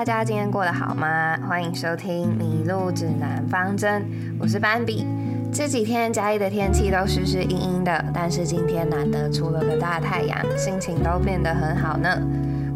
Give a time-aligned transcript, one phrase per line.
[0.00, 1.38] 大家今天过得好吗？
[1.46, 4.00] 欢迎收听《迷路指南方针》，
[4.40, 5.06] 我是斑比。
[5.52, 12.18] 这几天嘉义的天气都湿湿阴阴的，但是今天难得出了个大太阳，心情都变得很好呢。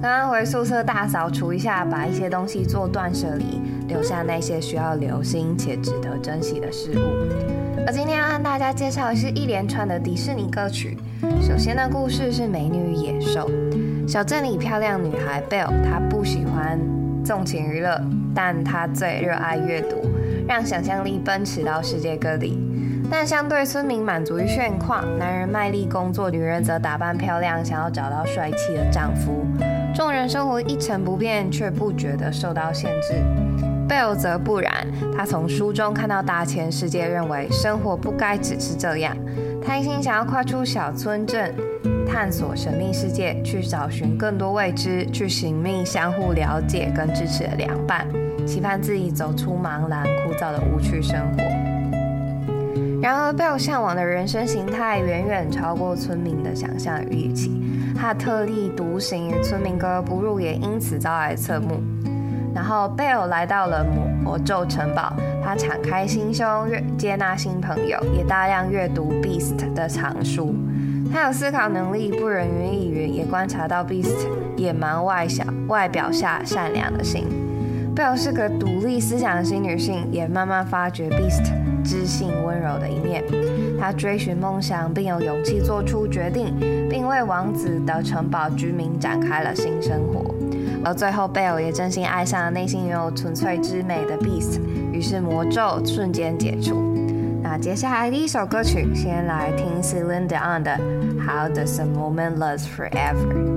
[0.02, 7.00] 刚刚回宿舍大扫除一下，把一些东西做断舍离，留下那些需要留心且值得珍惜的事物。
[7.86, 10.98] 而今天要和大家介绍的是一连串的迪士尼歌曲。
[11.40, 13.48] 首先的故事是《美女与野兽》。
[14.06, 16.43] 小镇里漂亮女孩 Belle，她不喜
[17.24, 17.98] 纵情娱乐，
[18.34, 19.96] 但他最热爱阅读，
[20.46, 22.60] 让想象力奔驰到世界各地。
[23.10, 29.46] 但相对村民满足于现况，男人卖力工作，女人则打扮漂亮，想要找到帅气的丈夫。
[29.94, 33.14] 众人生活一成不变，却不觉得受到限制。
[33.88, 34.86] Belle 则不然，
[35.16, 39.16] 他从书中看到大千世界，认为生活不该只是这样。
[39.64, 41.54] 他一心想要跨出小村镇。
[42.14, 48.06] 探索神秘世界，去找寻更多未知，去寻觅相互了解跟支持的良伴，
[48.46, 51.42] 期盼自己走出茫然枯燥的无趣生活。
[53.02, 57.60] 然而贝尔向往的人生形态远远超过村民的想象与预期，
[57.98, 61.82] 他特立独行与村民格格不入，也因此遭来侧目。
[62.54, 63.84] 然后贝尔来到了
[64.22, 66.46] 魔咒城堡，他敞开心胸，
[66.96, 70.54] 接纳新朋友，也大量阅读 Beast 的藏书。
[71.14, 74.26] 他有思考能力，不人云亦云，也观察到 Beast
[74.56, 77.28] 野蛮外小外表下善良的心。
[77.94, 81.44] Bell 是个独立思想的新女性，也慢慢发掘 Beast
[81.84, 83.22] 知性温柔的一面。
[83.78, 86.52] 她追寻梦想，并有勇气做出决定，
[86.90, 90.34] 并为王子的城堡居民展开了新生活。
[90.84, 94.58] 而最后，Bell 也真心爱上了内心拥有纯粹之美的 Beast，
[94.92, 96.92] 于是魔咒瞬间解除。
[97.44, 100.74] 那接下来第一首歌曲，先来听 Celine Dion 的
[101.20, 103.53] How Does a Moment Last Forever。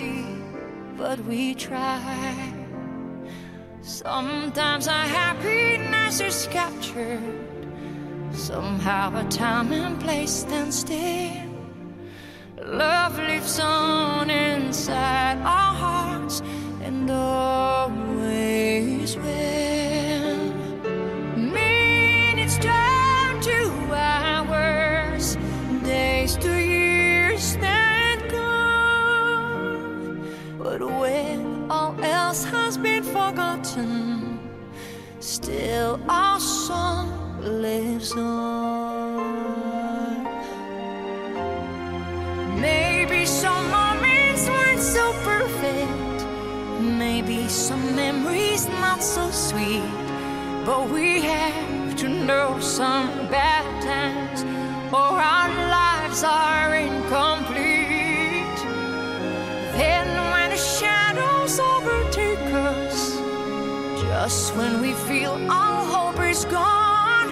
[0.00, 0.24] Easy,
[0.96, 2.54] but we try.
[3.82, 7.20] Sometimes our happiness is captured.
[8.32, 11.48] Somehow a time and place stand still.
[12.62, 16.40] Love lives on inside our hearts
[16.82, 19.57] and always will.
[32.28, 34.38] Else has been forgotten,
[35.18, 37.08] still our song
[37.40, 39.14] lives on.
[42.60, 46.18] Maybe some moments weren't so perfect.
[46.82, 49.88] Maybe some memories not so sweet.
[50.66, 54.42] But we have to know some bad times,
[54.92, 57.37] or our lives are incomplete.
[64.20, 67.30] Just when we feel all hope is gone,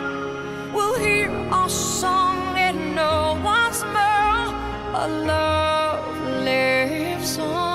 [0.73, 4.47] we'll hear our song and know once more
[4.99, 7.66] our love lives on.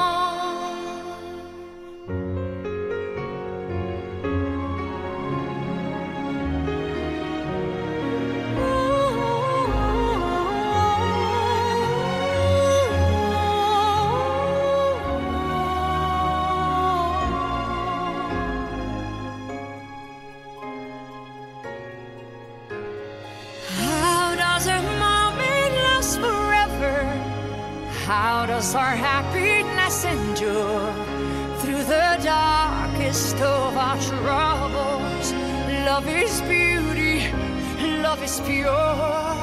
[38.46, 39.42] Pure.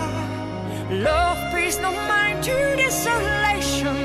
[0.91, 3.97] Love pays no mind to desolation.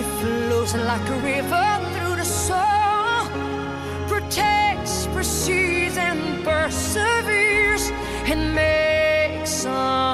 [0.00, 3.28] It flows like a river through the soul,
[4.06, 7.90] protects, precedes, and perseveres,
[8.30, 10.07] and makes us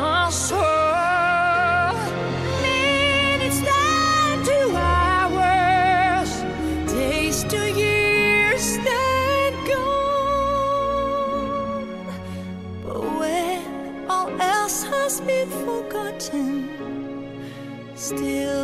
[18.17, 18.64] still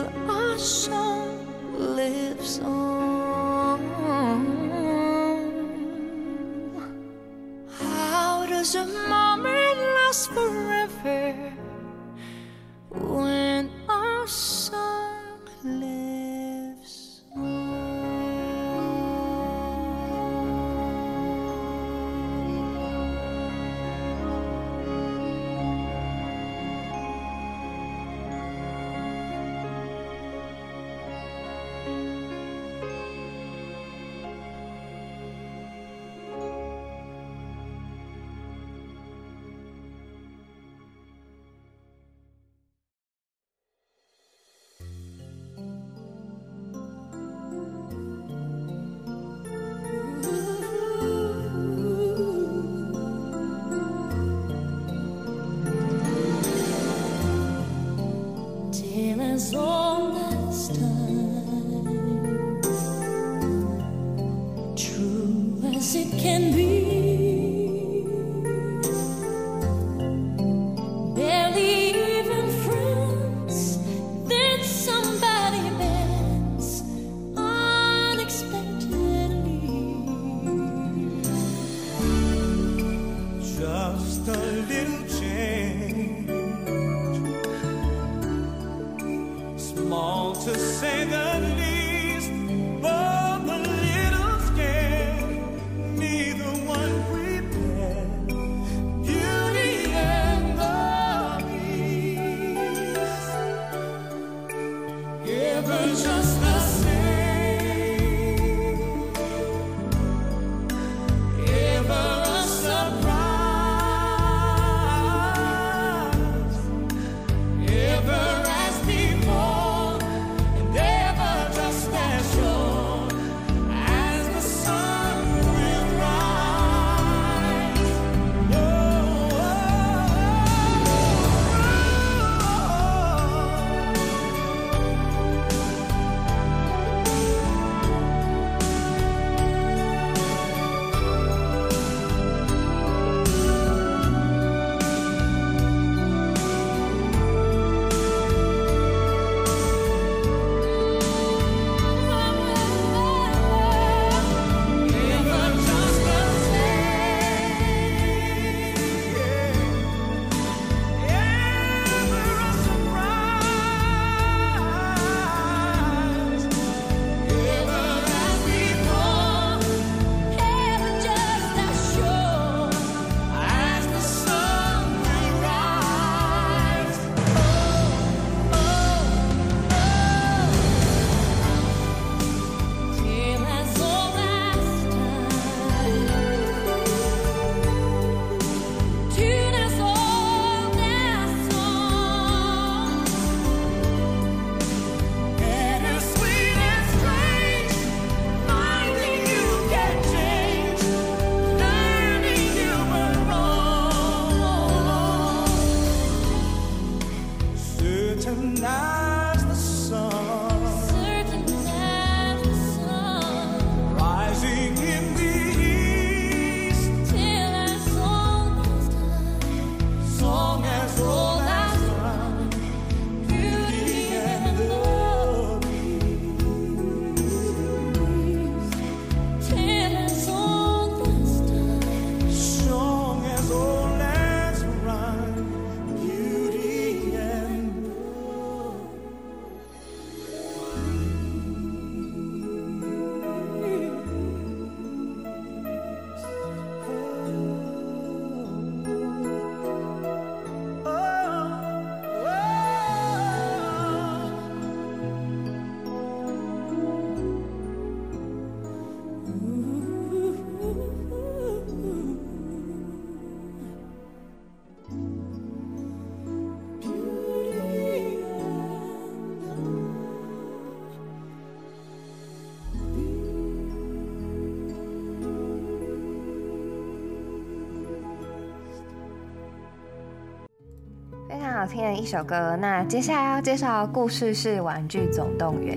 [281.60, 282.56] 好听的一首歌。
[282.58, 285.76] 那接下来要介绍的故事是《玩具总动员》。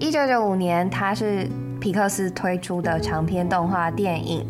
[0.00, 1.46] 一九九五年，它是
[1.78, 4.46] 皮克斯推出的长篇动画电影。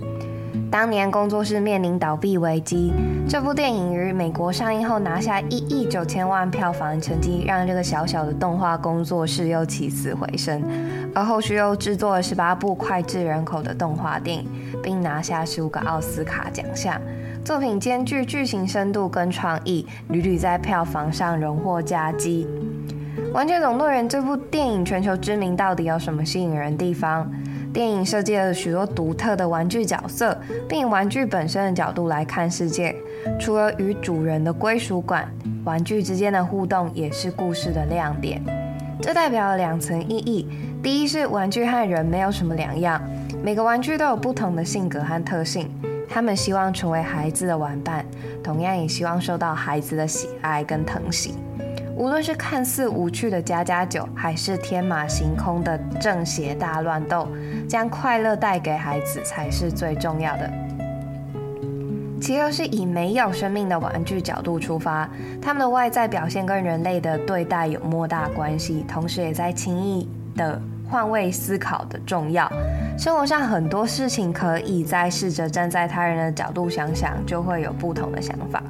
[0.70, 2.92] 当年工作室面临倒闭危机，
[3.28, 10.62] 这部电影于美国上映后拿下一亿九千万票房成绩，让这个小小的动画工作室又起死回生。
[11.12, 14.48] 而后续又制作了十八部脍炙人口的动画电影，
[14.80, 17.02] 并拿下十五个奥斯卡奖项。
[17.44, 22.46] 作品兼具剧情深度跟创意，屡屡在票房上荣获佳绩。
[23.32, 27.28] 《玩具总动员》这部电影全球知名到底有什么吸引人地方？
[27.72, 32.94] 电影设计了许多独特的玩具角色，并以玩具本身的角度来看世界。
[33.40, 35.28] 除了与主人的归属感，
[35.64, 38.40] 玩具之间的互动也是故事的亮点。
[39.00, 40.48] 这代表了两层意义：
[40.80, 43.02] 第一是玩具和人没有什么两样，
[43.42, 45.68] 每个玩具都有不同的性格和特性，
[46.12, 48.04] 他们希望成为孩子的玩伴，
[48.44, 51.34] 同样也希望受到孩子的喜爱跟疼惜。
[51.96, 57.26] 无论是看似无趣的家家酒，还是天马行空的正邪大乱斗，
[57.66, 60.50] 将快乐带给孩子才是最重要的。
[62.20, 65.08] 其二是以没有生命的玩具角度出发，
[65.40, 70.60] 他们的外在表现跟人类的对待有莫大关系，同时也在轻易的
[70.92, 72.46] 换位思考的重要。
[72.98, 78.62] 生活上很多事情可以再试着站在他人的角度想想，就会有不同的想法。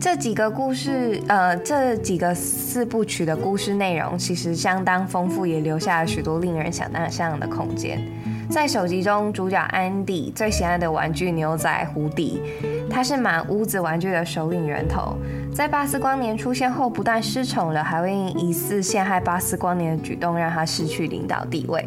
[0.00, 8.00] 这几个故事，呃，这几个四部曲的故事内容其实相当丰富，也留下了许多令人想象的空间。
[8.48, 12.40] 在首集中，主角安迪最喜爱的玩具牛仔胡迪，
[12.88, 15.16] 他是满屋子玩具的首领人头。
[15.52, 21.84] 在巴斯光年出现后，不但失宠了，还会因疑似陷害巴斯光年的举动让他失去领导地位。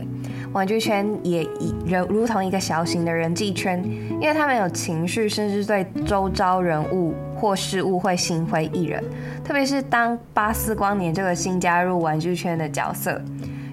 [0.52, 3.82] 玩具圈也一如如同一个小型的人际圈，
[4.20, 9.02] 因为他们有情绪，甚至对周遭人物或事物会心灰意冷。
[9.44, 13.22] 特别是当巴斯光年这个新加入玩具圈的角色，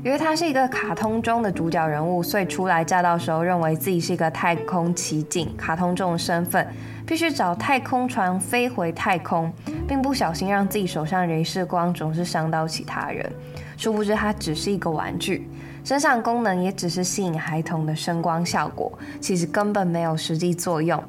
[0.07, 5.53] 因为他是一个卡通中的主角人物，所以初来乍到时候认为自己是一个太空奇景。
[5.57, 6.65] 卡通这种身份，
[7.05, 9.53] 必须找太空船飞回太空，
[9.89, 13.29] 并不小心让自己手上镭射光总是伤到其他人。
[13.77, 15.51] 殊不知，他只是一个玩具。
[15.83, 21.03] 身上功能也只是吸引孩童的声光效果，其实根本没有实际作用。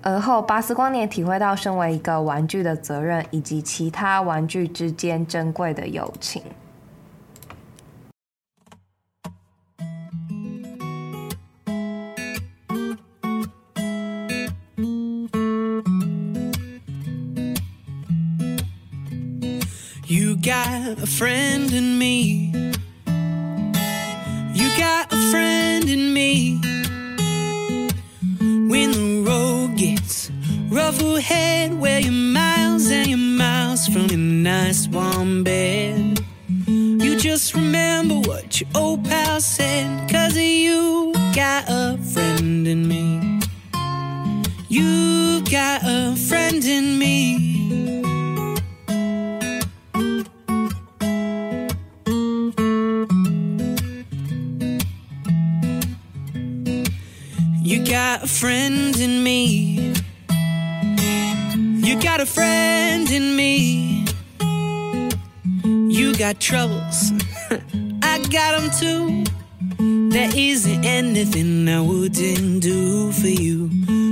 [0.00, 6.40] 而后，巴斯光年体会到身为一个玩具的责任，以及其他玩具之间珍贵的友情。
[20.48, 22.50] Got a friend in me.
[24.54, 26.58] You got a friend in me.
[28.70, 30.30] When the road gets
[30.70, 36.18] rough ahead, where you're miles and you're miles from your nice warm bed.
[36.66, 43.40] You just remember what your old pal said, cause you got a friend in me.
[44.70, 47.57] You got a friend in me.
[62.18, 64.04] Got a friend in me.
[65.88, 67.12] You got troubles.
[68.02, 69.24] I got them too.
[70.10, 73.70] There isn't anything I wouldn't do for you.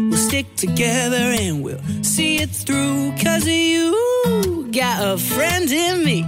[0.08, 3.12] We'll stick together and we'll see it through.
[3.20, 6.25] Cause you got a friend in me.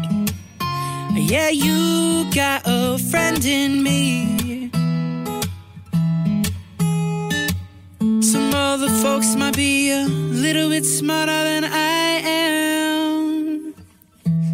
[1.15, 4.48] Yeah, you got a friend in me.
[9.03, 13.75] Folks might be a little bit smarter than I am,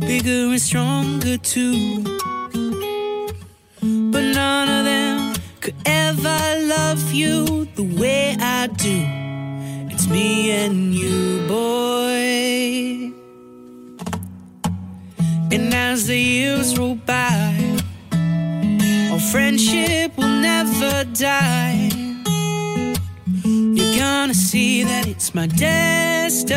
[0.00, 2.02] bigger and stronger too.
[4.12, 6.38] But none of them could ever
[6.74, 9.06] love you the way I do.
[9.90, 13.12] It's me and you, boy.
[15.54, 17.78] And as the years roll by,
[19.10, 22.13] our friendship will never die.
[23.96, 26.50] Gonna see that it's my destiny.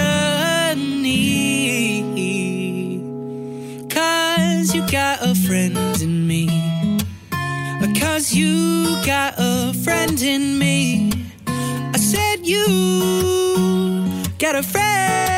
[3.89, 6.47] Cause you got a friend in me.
[8.17, 11.11] Cause you got a friend in me.
[11.47, 12.65] I said you
[14.39, 15.36] got a friend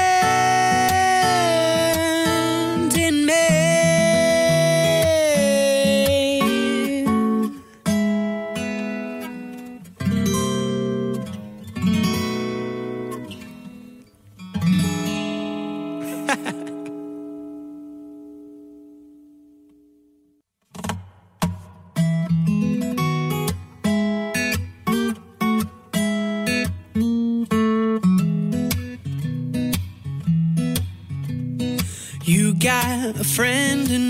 [33.17, 34.08] a friend in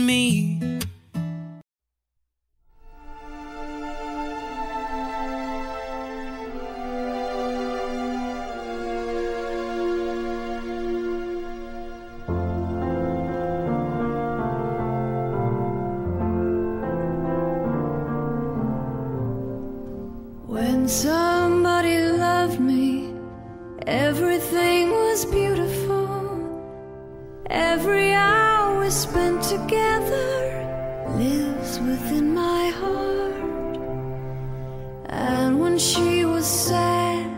[35.79, 37.31] she was sad,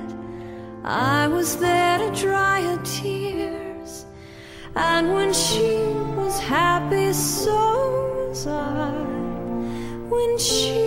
[0.84, 4.06] I was there to dry her tears.
[4.76, 5.78] And when she
[6.16, 8.92] was happy, so was I.
[10.10, 10.81] When she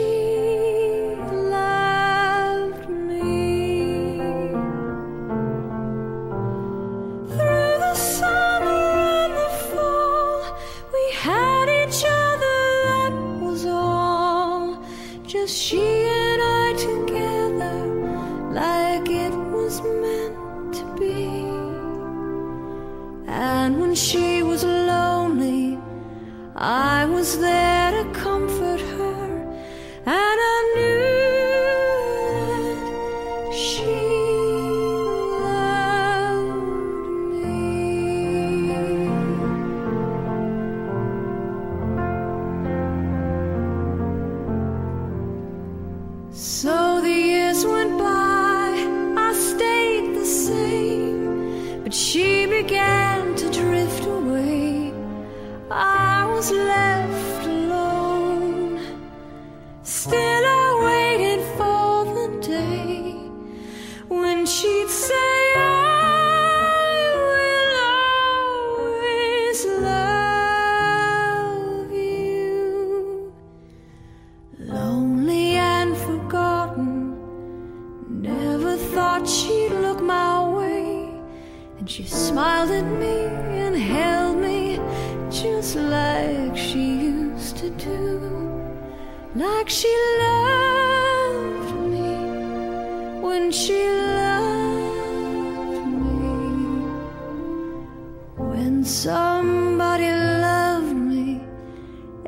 [98.85, 101.40] When somebody loved me,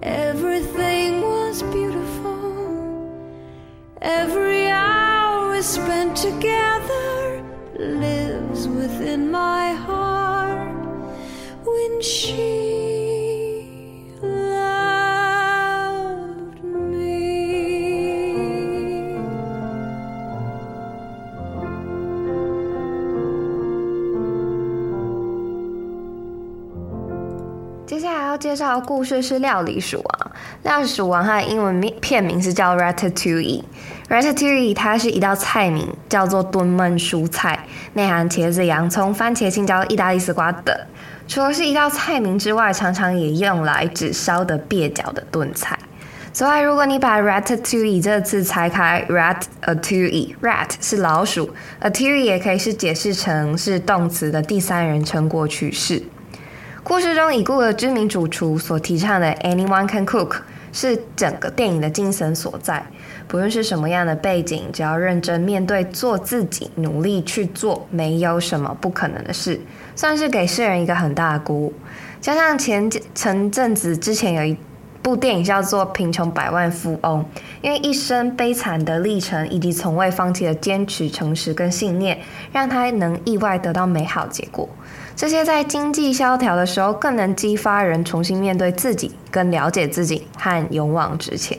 [0.02, 3.44] everything was beautiful.
[4.00, 7.44] Every hour we spent together
[7.78, 10.72] lives within my heart
[11.62, 12.55] when she
[28.80, 30.30] 故事是《料理鼠王》。
[30.62, 33.62] 料理鼠王它的英文名片名是叫 Ratatouille。
[34.08, 40.76] Ratatouille 它是一道菜名，叫做炖焖蔬菜，内含茄子、洋葱、番茄、青椒、意大利丝瓜等。
[41.28, 45.78] 除了是一道菜名之外，常常也用来指烧得蹩脚的炖菜。
[46.32, 56.02] 此外，如果你把 Ratatouille 这个字拆开，rat a t o u i rat 是老鼠，a t o u i 也可以是解释成是动词的第三人称过去式。
[56.88, 60.36] 故事中已故的知名主厨所提倡的 “Anyone can cook”
[60.72, 62.86] 是整个电影的精神所在。
[63.26, 69.60] 不论是什么样的背景，只要认真面对，做自己，努力去做，没有什么不可能的事，
[69.96, 71.74] 算是给世人一个很大的鼓舞。
[72.20, 74.56] 加上前前阵子之前有一
[75.02, 77.20] 部电影叫做《贫穷百万富翁》，
[77.62, 82.20] 因为一生悲惨的历程以及从未放弃的坚持、诚实跟信念，
[82.52, 84.68] 让他能意外得到美好结果。
[85.16, 91.58] 这些在经济萧条的时候，更能激发人重新面对自己、更了解自己和勇往直前。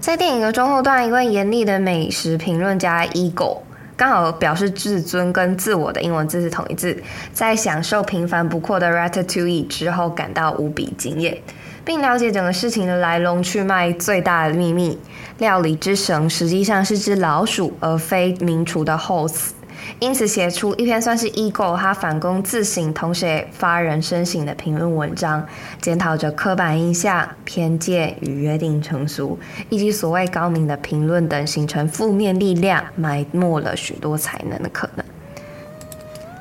[0.00, 3.58] 在电影的中后段，一位严厉的美食评论家 Ego
[3.98, 7.02] 刚好表示自尊跟自我的英文字是同一字，
[7.34, 11.36] 在享受平凡不过的 Ratatouille 之后，感到无比惊艳，
[11.84, 13.92] 并了解整个事情的来龙去脉。
[13.92, 14.98] 最大的秘密，
[15.36, 19.55] 料理之神实际上是只老鼠，而非名厨的 host。
[19.98, 25.46] 因此，写出一篇算是 ego 他反躬自省，同时也发人深省的评论文章，
[25.80, 35.04] 检讨着刻板印象、偏见与约定成俗，以及所谓高明的评论等形成负面力量，埋没了许多才能的可能。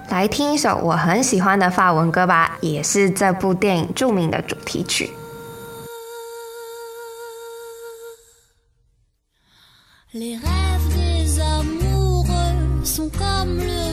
[0.09, 5.09] 来听一首我很喜欢的法文歌吧，也是这部电影著名的主题曲。
[12.85, 13.84] 最后要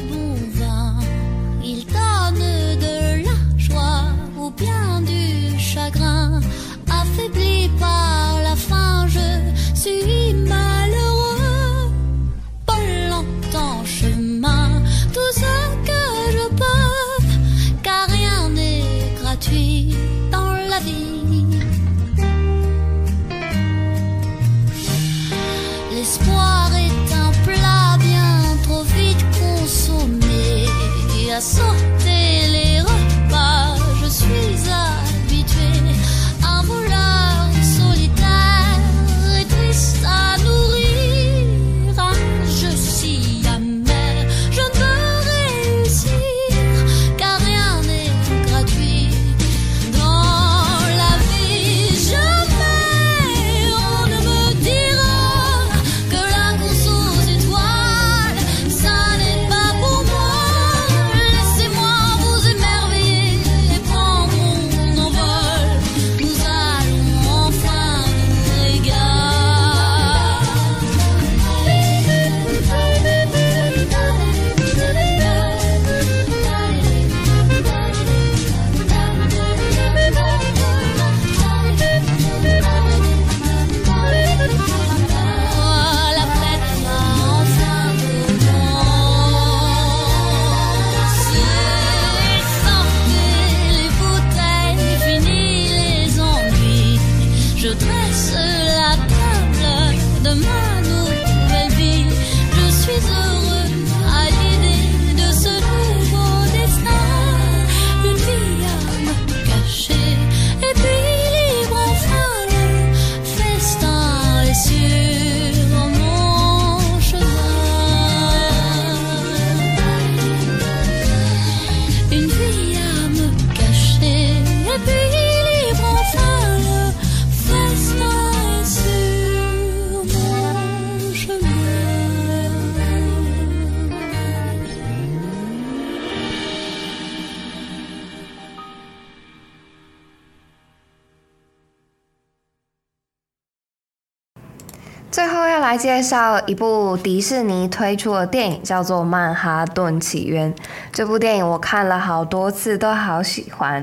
[145.72, 150.52] 来介绍一部迪士尼推出的电影，叫做《曼哈顿起源》。
[150.92, 153.82] 这部电影我看了好多次，都好喜欢。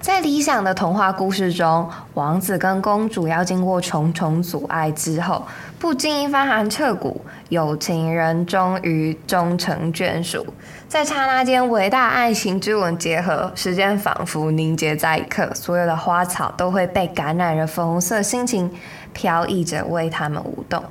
[0.00, 5.44] 在理想的童话故事中，王子跟公主要经过重重阻碍之后，
[5.80, 10.46] 不经一番寒彻骨，有情人终于终成眷属。
[10.86, 18.70] 在刹那间，伟大爱情之吻结合，时间仿佛凝结在一刻，所有的花草都会被感染了粉红色心情。
[19.12, 20.82] 飘逸着为他们舞动。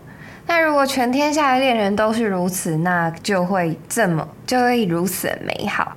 [0.45, 5.95] 那如果全天下的恋人都是如此，那就会这么就会如此美好。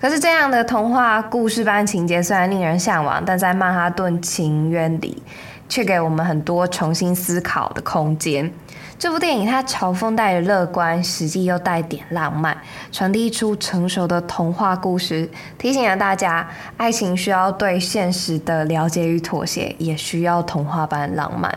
[0.00, 5.20] 可是这样的童话故事般情节虽然令人向往，但在曼哈顿情缘里，
[5.68, 8.52] 却给我们很多重新思考的空间。
[8.96, 12.56] 这部电影它嘲讽带着乐观，实际又带点浪漫，
[12.92, 21.56] 传递出成熟的童话故事，提醒了大家：爱情需要对现实的了解与妥协，也需要童话般浪漫。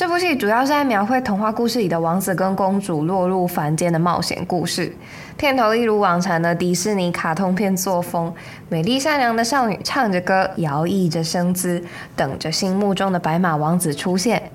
[0.00, 4.90] 这部戏主要是在描绘童话故事里的王子跟公主落入凡间的冒险故事。
[5.36, 8.32] 片头一如往常的迪士尼卡通片作风，
[8.70, 11.84] 美丽善良的少女唱着歌，摇曳着身姿，
[12.16, 14.50] 等着心目中的白马王子出现。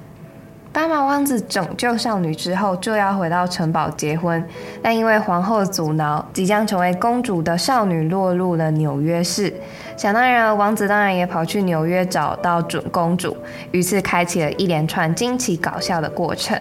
[0.75, 4.45] 白马王子拯救少女之后，就要回到城堡结婚，
[4.81, 9.53] 但因为皇后阻挠，即将成为公主的少女落入了纽约市。
[9.95, 13.37] 想当然，王子当然也跑去纽约找到准公主，
[13.71, 16.59] 于是开启了一连串惊奇搞笑的过程。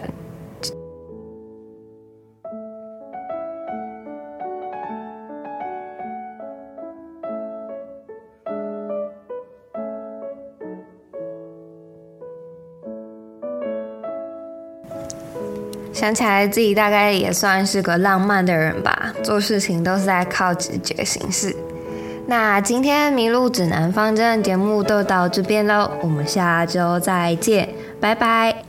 [15.95, 21.55] 想起来自己大概也算是个浪漫的人吧，做事情都是在靠直觉行事。
[22.27, 27.69] 那今天迷路指南方针节目就到这边喽，我们下周再见，
[28.01, 28.64] 拜拜。